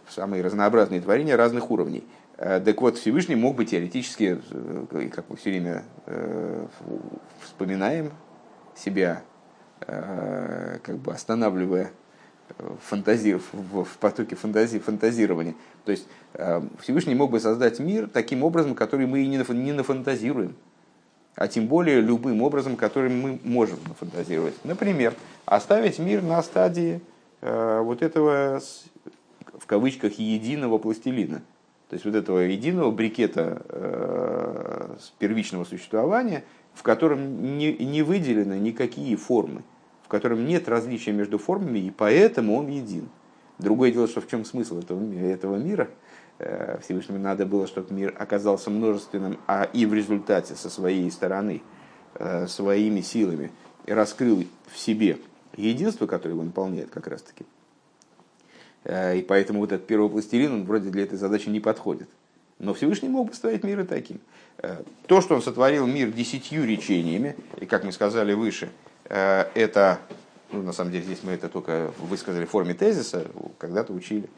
[0.08, 2.02] Самые разнообразные творения разных уровней.
[2.40, 5.84] Э, так вот, Всевышний мог бы теоретически, э, как мы все время
[7.42, 8.12] вспоминаем
[8.76, 9.22] себя,
[9.80, 11.90] как бы останавливая
[12.82, 15.54] фантази, в, потоке фантазии, фантазирования.
[15.84, 16.06] То есть
[16.80, 20.54] Всевышний мог бы создать мир таким образом, который мы и не, не нафантазируем
[21.40, 24.54] а тем более любым образом, которым мы можем фантазировать.
[24.62, 25.14] Например,
[25.46, 27.00] оставить мир на стадии
[27.40, 28.60] э, вот этого,
[29.58, 31.40] в кавычках, единого пластилина.
[31.90, 39.16] То есть вот этого единого брикета э, первичного существования, в котором не, не выделены никакие
[39.16, 39.62] формы,
[40.02, 43.10] в котором нет различия между формами, и поэтому он един.
[43.58, 45.90] Другое дело, что в чем смысл этого, этого мира–
[46.40, 51.62] Э, Всевышнему надо было, чтобы мир оказался множественным, а и в результате со своей стороны,
[52.14, 53.52] э, своими силами,
[53.86, 55.18] раскрыл в себе
[55.54, 57.44] единство, которое его наполняет как раз-таки.
[58.84, 62.08] Э, и поэтому вот этот первый пластилин, он вроде для этой задачи не подходит.
[62.58, 64.20] Но Всевышний мог бы ставить мир и таким.
[65.06, 68.68] То, что он сотворил мир десятью речениями, и как мы сказали выше,
[69.04, 69.98] это,
[70.52, 73.24] ну, на самом деле здесь мы это только высказали в форме тезиса,
[73.56, 74.28] когда-то учили,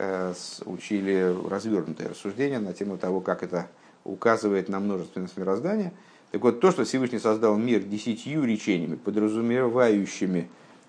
[0.00, 0.32] Э,
[0.64, 3.68] учили развернутое рассуждение на тему того, как это
[4.04, 5.92] указывает на множественность мироздания.
[6.30, 10.44] Так вот, то, что Всевышний создал мир десятью речениями, подразумевающими э,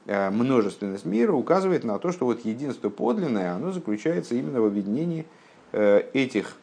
[0.06, 5.26] множественность мира, указывает на то, что вот единство подлинное, оно заключается именно в объединении
[5.72, 6.56] э, этих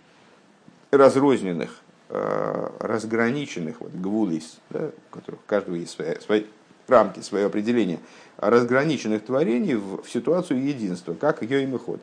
[0.90, 6.44] разрозненных, разграниченных вот, гвулис, да, у которых у каждого есть свои, свои
[6.88, 7.98] рамки, свое определение,
[8.38, 12.00] разграниченных творений в, в ситуацию единства, как ее и ход.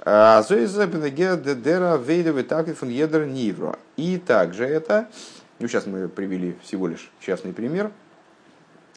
[0.00, 0.42] А,
[3.96, 5.08] и также это,
[5.58, 7.90] ну сейчас мы привели всего лишь частный пример,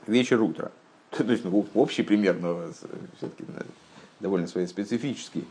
[0.07, 0.71] вечер утро.
[1.17, 2.61] То есть ну, общий пример, но
[3.17, 3.43] все-таки
[4.19, 5.45] довольно свои специфический.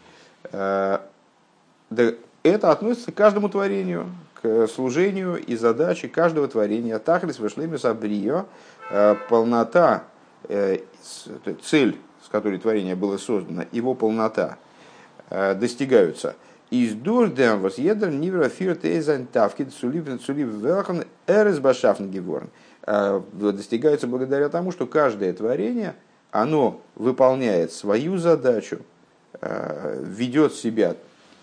[0.52, 1.06] А,
[2.42, 4.06] это относится к каждому творению,
[4.40, 6.98] к служению и задаче каждого творения.
[6.98, 8.46] Тахлис вышлемис абрио,
[8.90, 10.04] а, полнота,
[10.48, 10.80] э,
[11.62, 14.58] цель, с которой творение было создано, его полнота–
[15.30, 16.34] Э, достигаются.
[16.70, 22.48] Из дурдем вас едер нивра фирт эйзайн тавкид сулив велхан эрес башафн геворн.
[22.92, 25.94] Э, достигаются благодаря тому, что каждое творение,
[26.32, 28.80] оно выполняет свою задачу,
[29.40, 30.96] э, ведет себя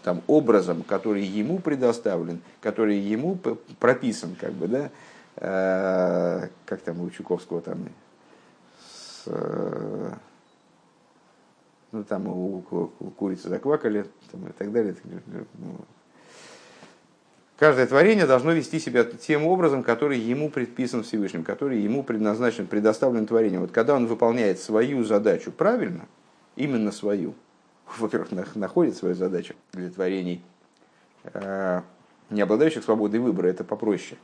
[0.04, 3.40] там, образом, который ему предоставлен, который ему
[3.80, 7.78] прописан, как бы, да, как там у Чуковского там,
[8.90, 9.30] с,
[11.92, 14.96] ну там у, у, у курицы заквакали там, и так далее.
[17.58, 23.26] Каждое творение должно вести себя тем образом, который ему предписан Всевышним, который ему предназначен, предоставлен
[23.26, 23.62] творением.
[23.62, 26.06] Вот когда он выполняет свою задачу правильно,
[26.56, 27.34] именно свою,
[27.98, 30.44] во-первых, находит свою задачу для творений,
[31.34, 31.82] э,
[32.30, 34.20] не обладающих свободой выбора, это попроще.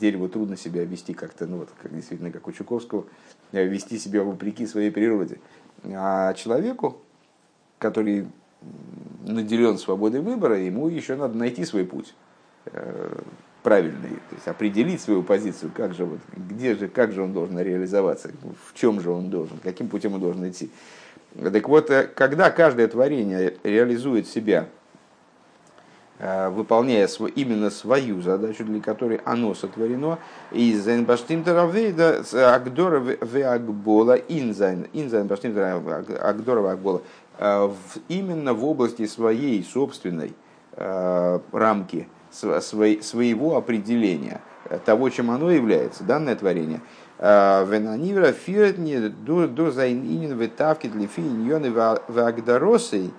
[0.00, 3.04] Дереву трудно себя вести как-то, ну вот, как действительно, как у Чуковского,
[3.52, 5.38] э, вести себя вопреки своей природе.
[5.84, 7.00] А человеку,
[7.78, 8.26] который
[9.24, 12.27] наделен свободой выбора, ему еще надо найти свой путь э,
[13.62, 17.58] правильный, то есть определить свою позицию, как же, вот, где же, как же он должен
[17.58, 18.30] реализоваться,
[18.66, 20.70] в чем же он должен, каким путем он должен идти.
[21.34, 24.68] Так вот, э, когда каждое творение реализует себя
[26.20, 30.18] Э, выполняя именно свою задачу, для которой оно сотворено,
[30.50, 30.84] איז
[32.34, 37.02] הגדרה הגבלה אין זיין, אין זיין הגדרה הגבלה,
[37.38, 37.70] э,
[38.08, 40.34] именно в области своей собственной
[40.72, 44.40] э, рамки, своего определения,
[44.84, 46.80] того, чем оно является, данное творение–
[47.18, 53.12] Венанивра фиртни до зайнинин вытавки для финьоны вагдоросой,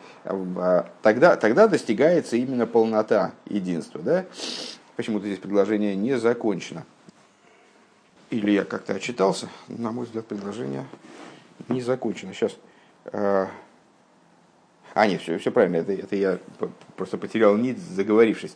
[1.02, 4.02] тогда, тогда достигается именно полнота единства.
[4.02, 4.26] Да?
[4.96, 6.86] Почему-то здесь предложение не закончено.
[8.30, 10.86] Или я как-то отчитался, на мой взгляд, предложение
[11.68, 12.34] не закончено.
[12.34, 12.56] Сейчас.
[14.94, 16.40] А, нет, все, все правильно, это, это я
[16.96, 18.56] просто потерял нить, заговорившись.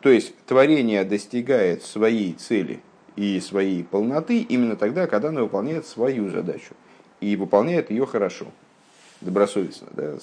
[0.00, 2.80] То есть творение достигает своей цели–
[3.20, 6.74] и своей полноты именно тогда, когда она выполняет свою задачу.
[7.20, 8.46] И выполняет ее хорошо,
[9.20, 10.14] добросовестно, да,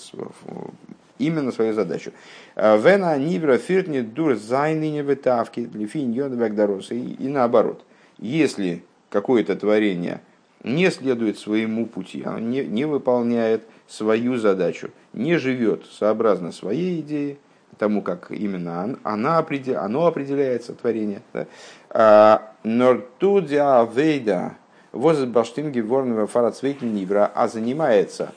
[1.20, 2.12] именно свою задачу.
[2.56, 7.86] А, Вена нивра фиртни дур зайныне вытавки лифин и наоборот.
[8.18, 10.22] Если какое-то творение
[10.64, 17.38] не следует своему пути, оно не, не выполняет свою задачу, не живет сообразно своей идее,
[17.78, 21.22] тому, как именно она определ, оно определяется, творение.
[21.34, 22.54] Да?
[22.64, 24.56] Нортудя вейда
[24.92, 28.34] возит баштинги ворнова фарацвейтн нибра, а занимается,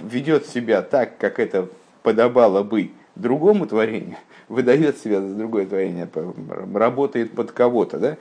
[0.00, 1.68] ведет себя так, как это
[2.02, 4.16] подобало бы другому творению,
[4.48, 6.08] выдает себя за другое творение,
[6.74, 8.16] работает под кого-то, да?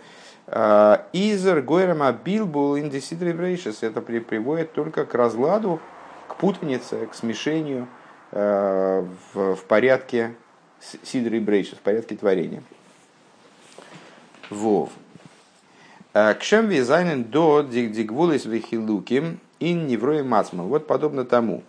[0.52, 5.80] Изер Гойрама Билбул Индисидри Брейшес это приводит только к разладу,
[6.28, 7.88] к путанице, к смешению
[8.32, 10.34] э, в, порядке
[11.04, 12.64] Сидры Брейшес, в порядке творения.
[14.50, 14.90] Вов.
[16.16, 20.68] Э, Кшем визайнен до дигвулис вихилуким ин неврои мацман.
[20.68, 21.62] Вот подобно тому,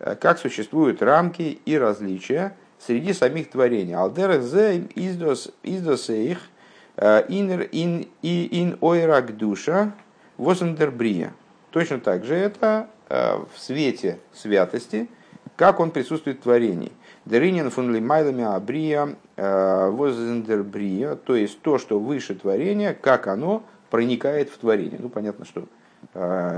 [0.00, 3.94] э, как существуют рамки и различия среди самих творений.
[3.94, 6.57] Алдерах зе издос их– Э,
[7.00, 9.92] инер ин и ин ойрак душа
[10.36, 11.32] возендербрия.
[11.70, 15.08] Точно так же это э, в свете святости,
[15.56, 16.92] как он присутствует в творении.
[17.24, 24.50] Деринин фун лимайлами абрия э, возендербрия, то есть то, что выше творения, как оно проникает
[24.50, 24.98] в творение.
[24.98, 25.66] Ну, понятно, что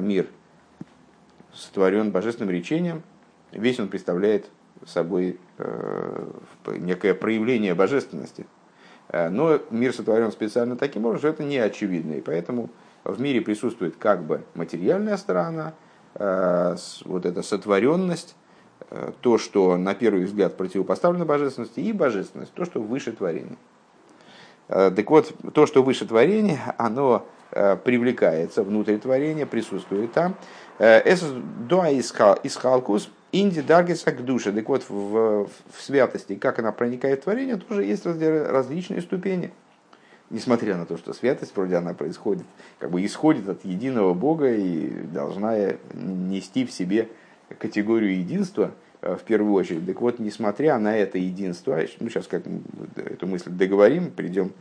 [0.00, 0.26] мир
[1.52, 3.02] сотворен божественным речением,
[3.52, 4.50] весь он представляет
[4.86, 5.38] собой
[6.66, 8.59] некое проявление божественности, Э,
[9.12, 12.14] но мир сотворен специально таким образом, что это не очевидно.
[12.14, 12.70] И поэтому
[13.04, 15.74] в мире присутствует как бы материальная сторона,
[16.14, 18.36] э, вот эта сотворенность,
[18.90, 23.56] э, то, что на первый взгляд противопоставлено божественности, и божественность, то, что выше творения.
[24.68, 30.36] Так вот, то, что выше творения, оно привлекается внутрь творения, присутствует там.
[30.78, 31.26] Это
[31.68, 34.52] до искалкус Инди Даргиса к душе.
[34.52, 39.52] Так вот, в, в святости, как она проникает в творение, тоже есть различные ступени.
[40.30, 42.44] Несмотря на то, что святость вроде она происходит,
[42.78, 45.56] как бы исходит от единого Бога и должна
[45.92, 47.08] нести в себе
[47.58, 49.86] категорию единства э, в первую очередь.
[49.86, 52.44] Так вот, несмотря на это единство, ну сейчас как
[52.96, 54.52] эту мысль договорим, придем,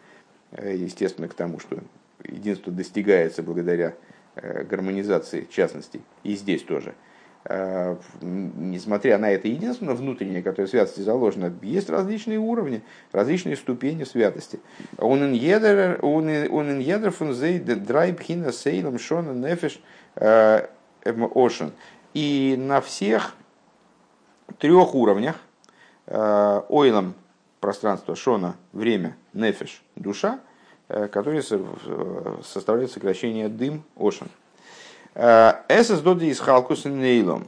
[0.52, 1.78] э, естественно, к тому, что
[2.24, 3.94] единство достигается благодаря
[4.36, 6.96] э, гармонизации частностей, и здесь тоже–
[8.22, 14.60] несмотря на это единственное внутреннее, которое святости заложено, есть различные уровни, различные ступени святости.
[14.98, 16.00] Он иньедер
[17.12, 19.82] фун зей драйб хина сейлом шона нефеш
[20.16, 20.68] э,
[21.04, 21.72] ошен.
[22.14, 23.36] И на всех
[24.60, 25.38] трех уровнях
[26.06, 27.16] э, ойлом
[27.60, 30.40] пространство шона, время, нефеш, душа,
[30.88, 31.44] которые
[32.44, 34.28] составляют сокращение дым, ошен.
[35.16, 37.48] Эсэс доди из халкус нейлом.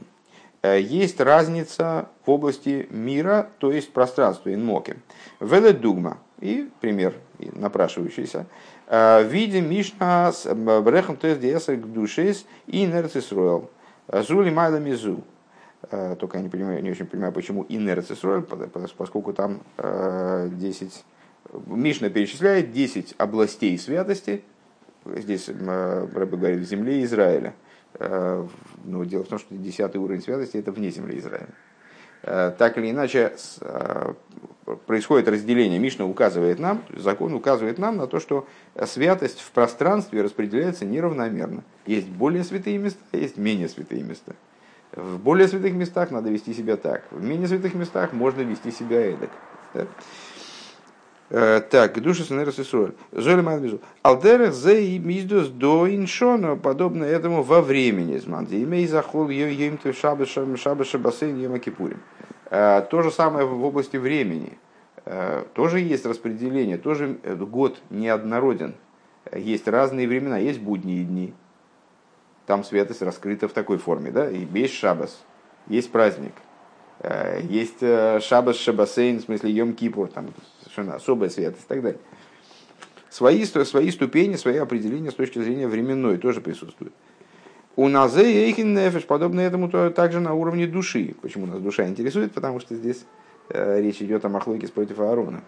[0.62, 4.96] Э, есть разница в области мира, то есть пространства инмоки.
[5.40, 6.18] Веле дугма.
[6.40, 8.46] И пример напрашивающийся.
[8.86, 12.34] Э, виде Мишна с брехом то есть диеса к душе
[12.66, 13.70] и инерцисроил.
[14.08, 15.22] Зули майла мизу.
[15.90, 18.42] Э, только я не, понимаю, не очень понимаю, почему инерцисроил,
[18.96, 21.04] поскольку там 10...
[21.66, 24.42] Мишна перечисляет 10 областей святости,
[25.04, 27.54] здесь Рэбе говорит, в земле Израиля.
[27.94, 28.46] Э,
[28.84, 31.48] но дело в том, что десятый уровень святости это вне земли Израиля.
[32.22, 34.14] Э, так или иначе, э,
[34.86, 35.78] происходит разделение.
[35.78, 38.46] Мишна указывает нам, закон указывает нам на то, что
[38.86, 41.64] святость в пространстве распределяется неравномерно.
[41.86, 44.34] Есть более святые места, есть менее святые места.
[44.92, 49.00] В более святых местах надо вести себя так, в менее святых местах можно вести себя
[49.00, 49.30] эдак.
[51.34, 52.92] Э, так, душа снерс и соль.
[53.10, 53.80] Золи мадбизу.
[54.02, 58.18] Алдерах зе миздус до иншона, подобно этому во времени.
[58.18, 58.62] Зманди.
[58.62, 62.02] Имей захол ем ты шабаша шабаша бассейн ема кипурим.
[62.50, 64.58] Э, то же самое в области времени.
[65.06, 68.74] Э, тоже есть распределение, тоже год неоднороден.
[69.34, 71.32] Есть разные времена, есть будние дни.
[72.44, 75.22] Там святость раскрыта в такой форме, да, и есть шабас,
[75.68, 76.32] есть праздник,
[77.48, 80.26] есть шабас шабасейн, в смысле Йом Кипур, там
[80.72, 82.00] совершенно особая святость и так далее.
[83.10, 86.94] Свои, свои ступени, свои определения с точки зрения временной тоже присутствуют.
[87.76, 91.14] У Назе Эйхин Нефеш, подобно этому, то также на уровне души.
[91.20, 92.32] Почему нас душа интересует?
[92.32, 93.04] Потому что здесь
[93.50, 95.42] э, речь идет о Махлокис против Аарона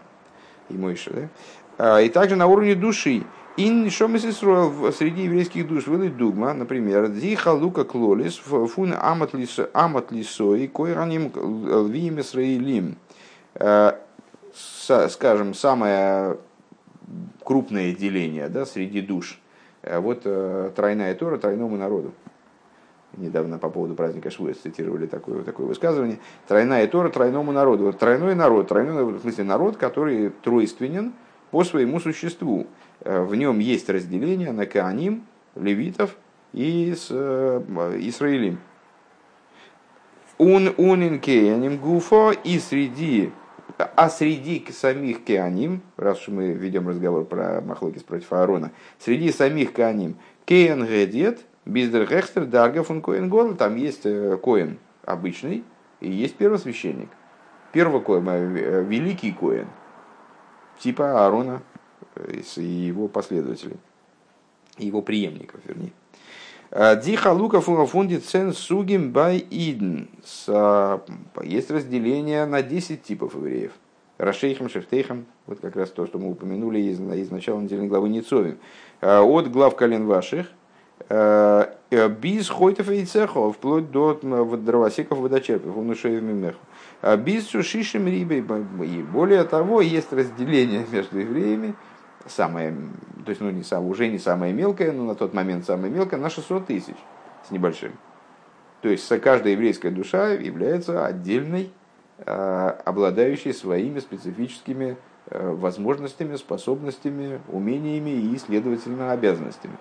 [0.68, 1.10] и Мойши.
[1.10, 1.28] Да?
[1.76, 3.24] А, и также на уровне души.
[3.56, 10.66] Ин шомис Исроил среди еврейских душ вылы дугма, например, Диха Лука Клолис, Фун Амат Лисой,
[10.66, 12.96] Койраним Лвим Исраилим.
[15.08, 16.36] Скажем, самое
[17.44, 19.40] крупное деление да, среди душ.
[19.82, 22.12] Э, вот э, тройная Тора тройному народу.
[23.16, 26.18] Недавно по поводу праздника Швуэс цитировали такое, такое высказывание.
[26.48, 27.84] Тройная Тора тройному народу.
[27.84, 31.12] Вот тройной народ, тройной, в смысле народ, который тройственен
[31.50, 32.66] по своему существу.
[33.00, 35.24] Э, в нем есть разделение на Кааним,
[35.54, 36.16] левитов
[36.52, 38.58] и с, Исраилим.
[40.38, 43.32] ун унин кеаним гуфо и среди
[43.76, 49.72] а среди самих кеаним, раз уж мы ведем разговор про Махлокис против Аарона, среди самих
[49.72, 55.64] кеаним кеан гедет, биздер хекстер, дарга фун коэн гол, там есть э, коэн обычный
[56.00, 57.08] и есть первосвященник.
[57.72, 59.66] Первый коэн, э, великий коэн,
[60.78, 61.62] типа Аарона
[62.14, 63.78] э, и его последователей,
[64.78, 65.92] его преемников, вернее.
[66.70, 70.04] Диха лука фунди цен сугим бай идн.
[71.42, 73.72] Есть разделение на 10 типов евреев.
[74.16, 78.58] Рашейхам, Шефтейхам, вот как раз то, что мы упомянули из, из начала недельной главы Ницовим.
[79.00, 80.46] От глав колен ваших,
[81.10, 86.60] Биз хойтов и цехов, вплоть до дровосеков водочерпов, он ушей мемеху.
[87.18, 88.44] Биз сушишим рибой.
[88.86, 91.74] И более того, есть разделение между евреями,
[92.26, 92.74] самое,
[93.24, 96.18] то есть ну, не сам, уже не самое мелкое, но на тот момент самое мелкое,
[96.18, 96.96] на 600 тысяч
[97.46, 97.92] с небольшим.
[98.82, 101.72] То есть каждая еврейская душа является отдельной,
[102.18, 104.96] а, обладающей своими специфическими
[105.30, 109.76] э, возможностями, способностями, умениями и, следовательно, обязанностями.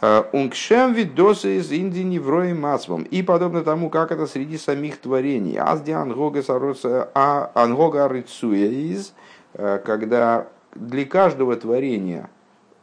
[0.00, 3.02] А, Унгшем видосы из Индии неврои мацвом.
[3.04, 5.58] И подобно тому, как это среди самих творений.
[5.58, 9.14] Азди а, ангога рыцуя из–
[9.54, 12.30] когда для каждого творения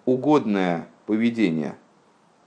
[0.05, 1.75] угодное поведение,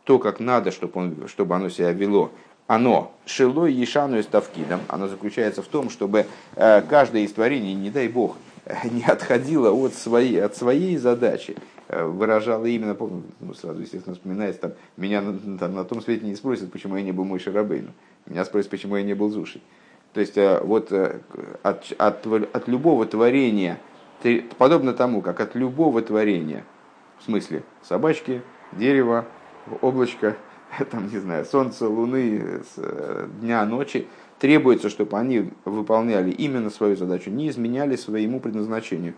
[0.05, 2.31] то, как надо, чтобы, он, чтобы оно себя вело,
[2.66, 7.91] оно шилой ешану и ставкидом, оно заключается в том, чтобы э, каждое из творений, не
[7.91, 8.37] дай бог,
[8.85, 11.57] не отходило от своей, от своей задачи,
[11.89, 15.23] э, выражало именно, помню, ну, сразу, естественно, вспоминается, там, меня
[15.59, 17.91] там, на том свете не спросят, почему я не был мой Шарабейну,
[18.27, 19.62] меня спросят, почему я не был Зушей.
[20.14, 23.79] То есть вот от, от, от любого творения
[24.59, 26.64] подобно тому, как от любого творения,
[27.19, 28.43] в смысле собачки,
[28.73, 29.27] дерева,
[29.81, 30.37] облачка,
[30.91, 34.07] там, не знаю, солнца, луны, э, дня, ночи,
[34.39, 39.14] требуется, чтобы они выполняли именно свою задачу, не изменяли своему предназначению.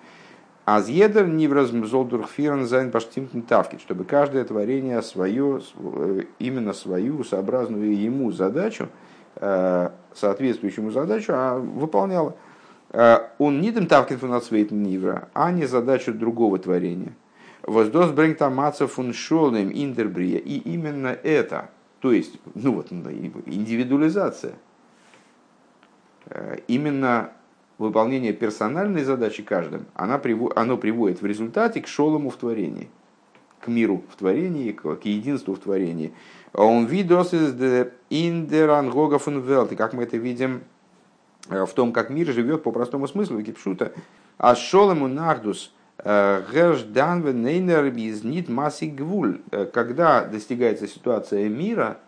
[0.65, 7.25] אז יעדער נברא זאל דורכפירן זיין באשטימטן תפקיד, чтобы каждое творение свое, э, именно свою,
[7.25, 8.89] сообразную ему задачу,
[9.37, 12.37] э, соответствующему задачу, а выполняло.
[12.91, 17.15] Э, он не дем тавкин фунацвейтен нивра, а не задачу другого творения.
[17.63, 20.39] Воздос брэнгт амаца фун шолем индербрия.
[20.39, 21.71] И именно это,
[22.01, 24.55] то есть, ну вот, индивидуализация,
[26.27, 27.31] э, именно
[27.79, 30.21] выполнение персональной задачи каждым, она,
[30.57, 32.91] оно приводит в результате к шолому в творении,
[33.61, 36.13] к миру в творении, к, единству в творении.
[36.53, 37.55] Он видос из
[38.11, 39.43] индерангога фун
[39.77, 40.63] как мы это видим
[41.49, 43.93] в том, как мир живет по простому смыслу, кипшута.
[44.39, 47.93] А шолему нардус э, нейнер
[48.25, 48.49] нит.
[49.51, 51.99] Э, когда достигается ситуация мира,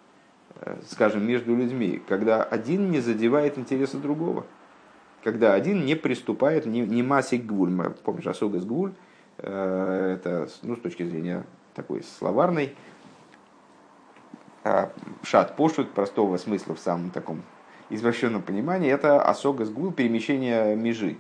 [0.89, 4.47] скажем, между людьми, когда один не задевает интересы другого,
[5.25, 7.73] когда один не приступает, не, не масси гвуль.
[8.05, 8.93] Помнишь, особый с гвуль,
[9.39, 12.77] это ну, с точки зрения такой словарной,
[15.23, 17.43] шат пошут, простого смысла в самом таком
[17.95, 21.17] извращенном понимании, это осога сгул перемещение межи.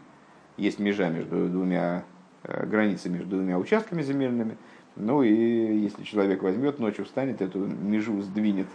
[0.56, 2.04] Есть межа между двумя
[2.44, 4.56] э, границами между двумя участками земельными.
[4.96, 8.66] Ну и если человек возьмет, ночью встанет, эту межу сдвинет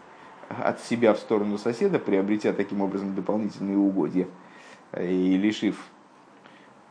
[0.50, 4.28] от себя в сторону соседа, приобретя таким образом дополнительные угодья
[4.98, 5.78] и лишив,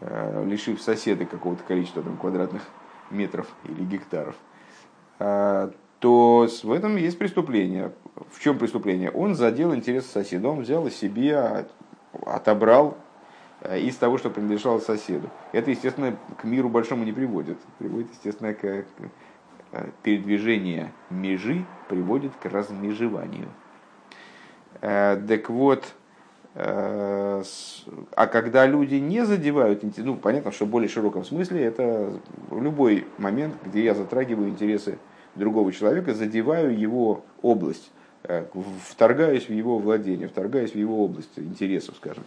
[0.01, 2.63] э, лишив соседа какого-то количества там, квадратных
[3.11, 4.37] метров или гектаров,
[5.19, 7.93] э, то в этом есть преступление.
[8.31, 9.11] В чем преступление?
[9.11, 11.67] Он задел интерес соседа, он взял себе,
[12.25, 12.97] отобрал
[13.61, 15.29] э, из того, что принадлежало соседу.
[15.53, 17.59] Это, естественно, к миру большому не приводит.
[17.79, 18.85] Приводит, естественно, к э,
[20.03, 23.49] передвижение межи приводит к размежеванию.
[24.81, 25.95] Э, так вот,
[26.59, 27.43] а
[28.33, 32.19] когда люди не задевают, ну, понятно, что в более широком смысле это
[32.51, 34.97] любой момент, где я затрагиваю интересы
[35.35, 37.91] другого человека, задеваю его область,
[38.29, 38.45] э,
[38.85, 42.25] вторгаюсь в его владение, вторгаюсь в его область интересов, скажем.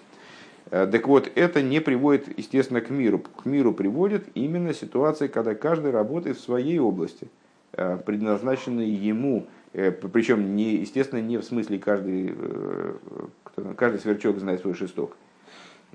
[0.72, 3.20] Э, так вот, это не приводит, естественно, к миру.
[3.20, 7.28] К миру приводит именно ситуация, когда каждый работает в своей области,
[7.74, 12.36] э, предназначенной ему, причем, не, естественно, не в смысле каждый,
[13.78, 15.16] каждый сверчок знает свой шесток,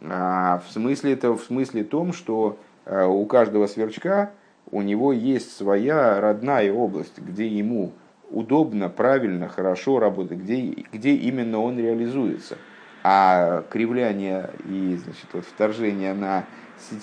[0.00, 4.30] а в смысле, это в смысле том, что у каждого сверчка
[4.70, 7.92] у него есть своя родная область, где ему
[8.34, 12.58] удобно, правильно, хорошо работать, где, где именно он реализуется.
[13.02, 16.46] А кривляние и значит, вот, вторжение на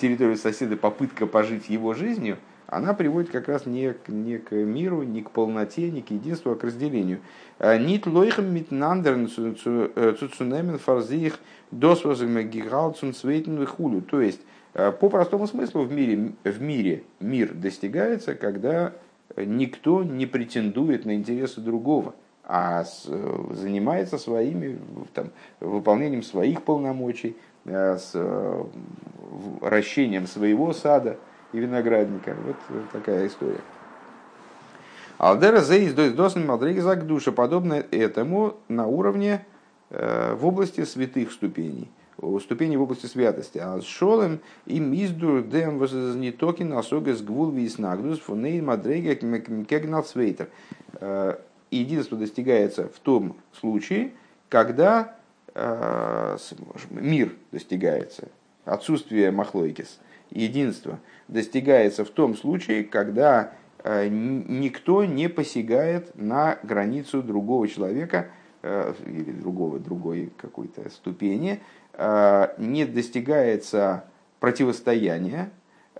[0.00, 5.02] территорию соседа, попытка пожить его жизнью, она приводит как раз не, к- не к миру,
[5.02, 7.20] не к полноте, не к единству, а к разделению.
[7.58, 11.38] Э, Нит лойхем митнандерн цуцунемен фарзих
[11.70, 14.00] досвозем гигал цунцвейтен хулю.
[14.00, 14.40] То есть,
[14.74, 18.94] э, по простому смыслу в мире, в мире мир достигается, когда
[19.36, 22.14] никто не претендует на интересы другого,
[22.44, 24.78] а э, занимается своими,
[25.14, 25.30] там,
[25.60, 28.64] выполнением своих полномочий, э, с э,
[29.20, 31.18] в- ращением своего сада
[31.52, 32.36] и виноградника.
[32.44, 32.56] Вот
[32.92, 33.60] такая история.
[35.18, 36.40] Алдера зейс досн
[37.06, 39.44] душа, подобно этому на уровне
[39.90, 43.58] в области святых ступеней, о, ступеней в области святости.
[43.58, 50.48] А с шолем им изду дем вознитокин осога с гвул виснагдус фунейн мадрега кегналцвейтер.
[51.00, 51.36] Э,
[51.72, 54.12] Единство достигается в том случае,
[54.50, 55.16] когда
[56.90, 58.28] мир достигается,
[58.64, 59.98] отсутствие махлойкис,
[60.30, 63.52] единство достигается в том случае, когда
[63.82, 68.28] э, никто не посягает на границу другого человека
[68.62, 71.60] э, или другого, другой какой-то ступени,
[71.96, 74.04] не достигается
[74.42, 75.50] противостояния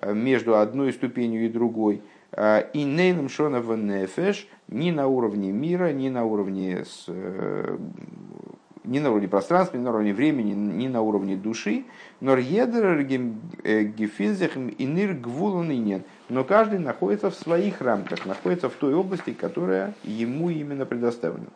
[0.00, 5.92] э, между одной ступенью и другой, э, и нейном шонова нефеш ни на уровне мира,
[5.92, 7.78] ни на уровне с, э,
[8.82, 11.84] ни на уровне пространства, ни на уровне времени, ни на уровне души,
[12.18, 15.14] но гефинзех и нир
[15.78, 16.04] нет.
[16.28, 21.46] Но каждый находится в своих рамках, находится в той области, которая ему именно предоставлена.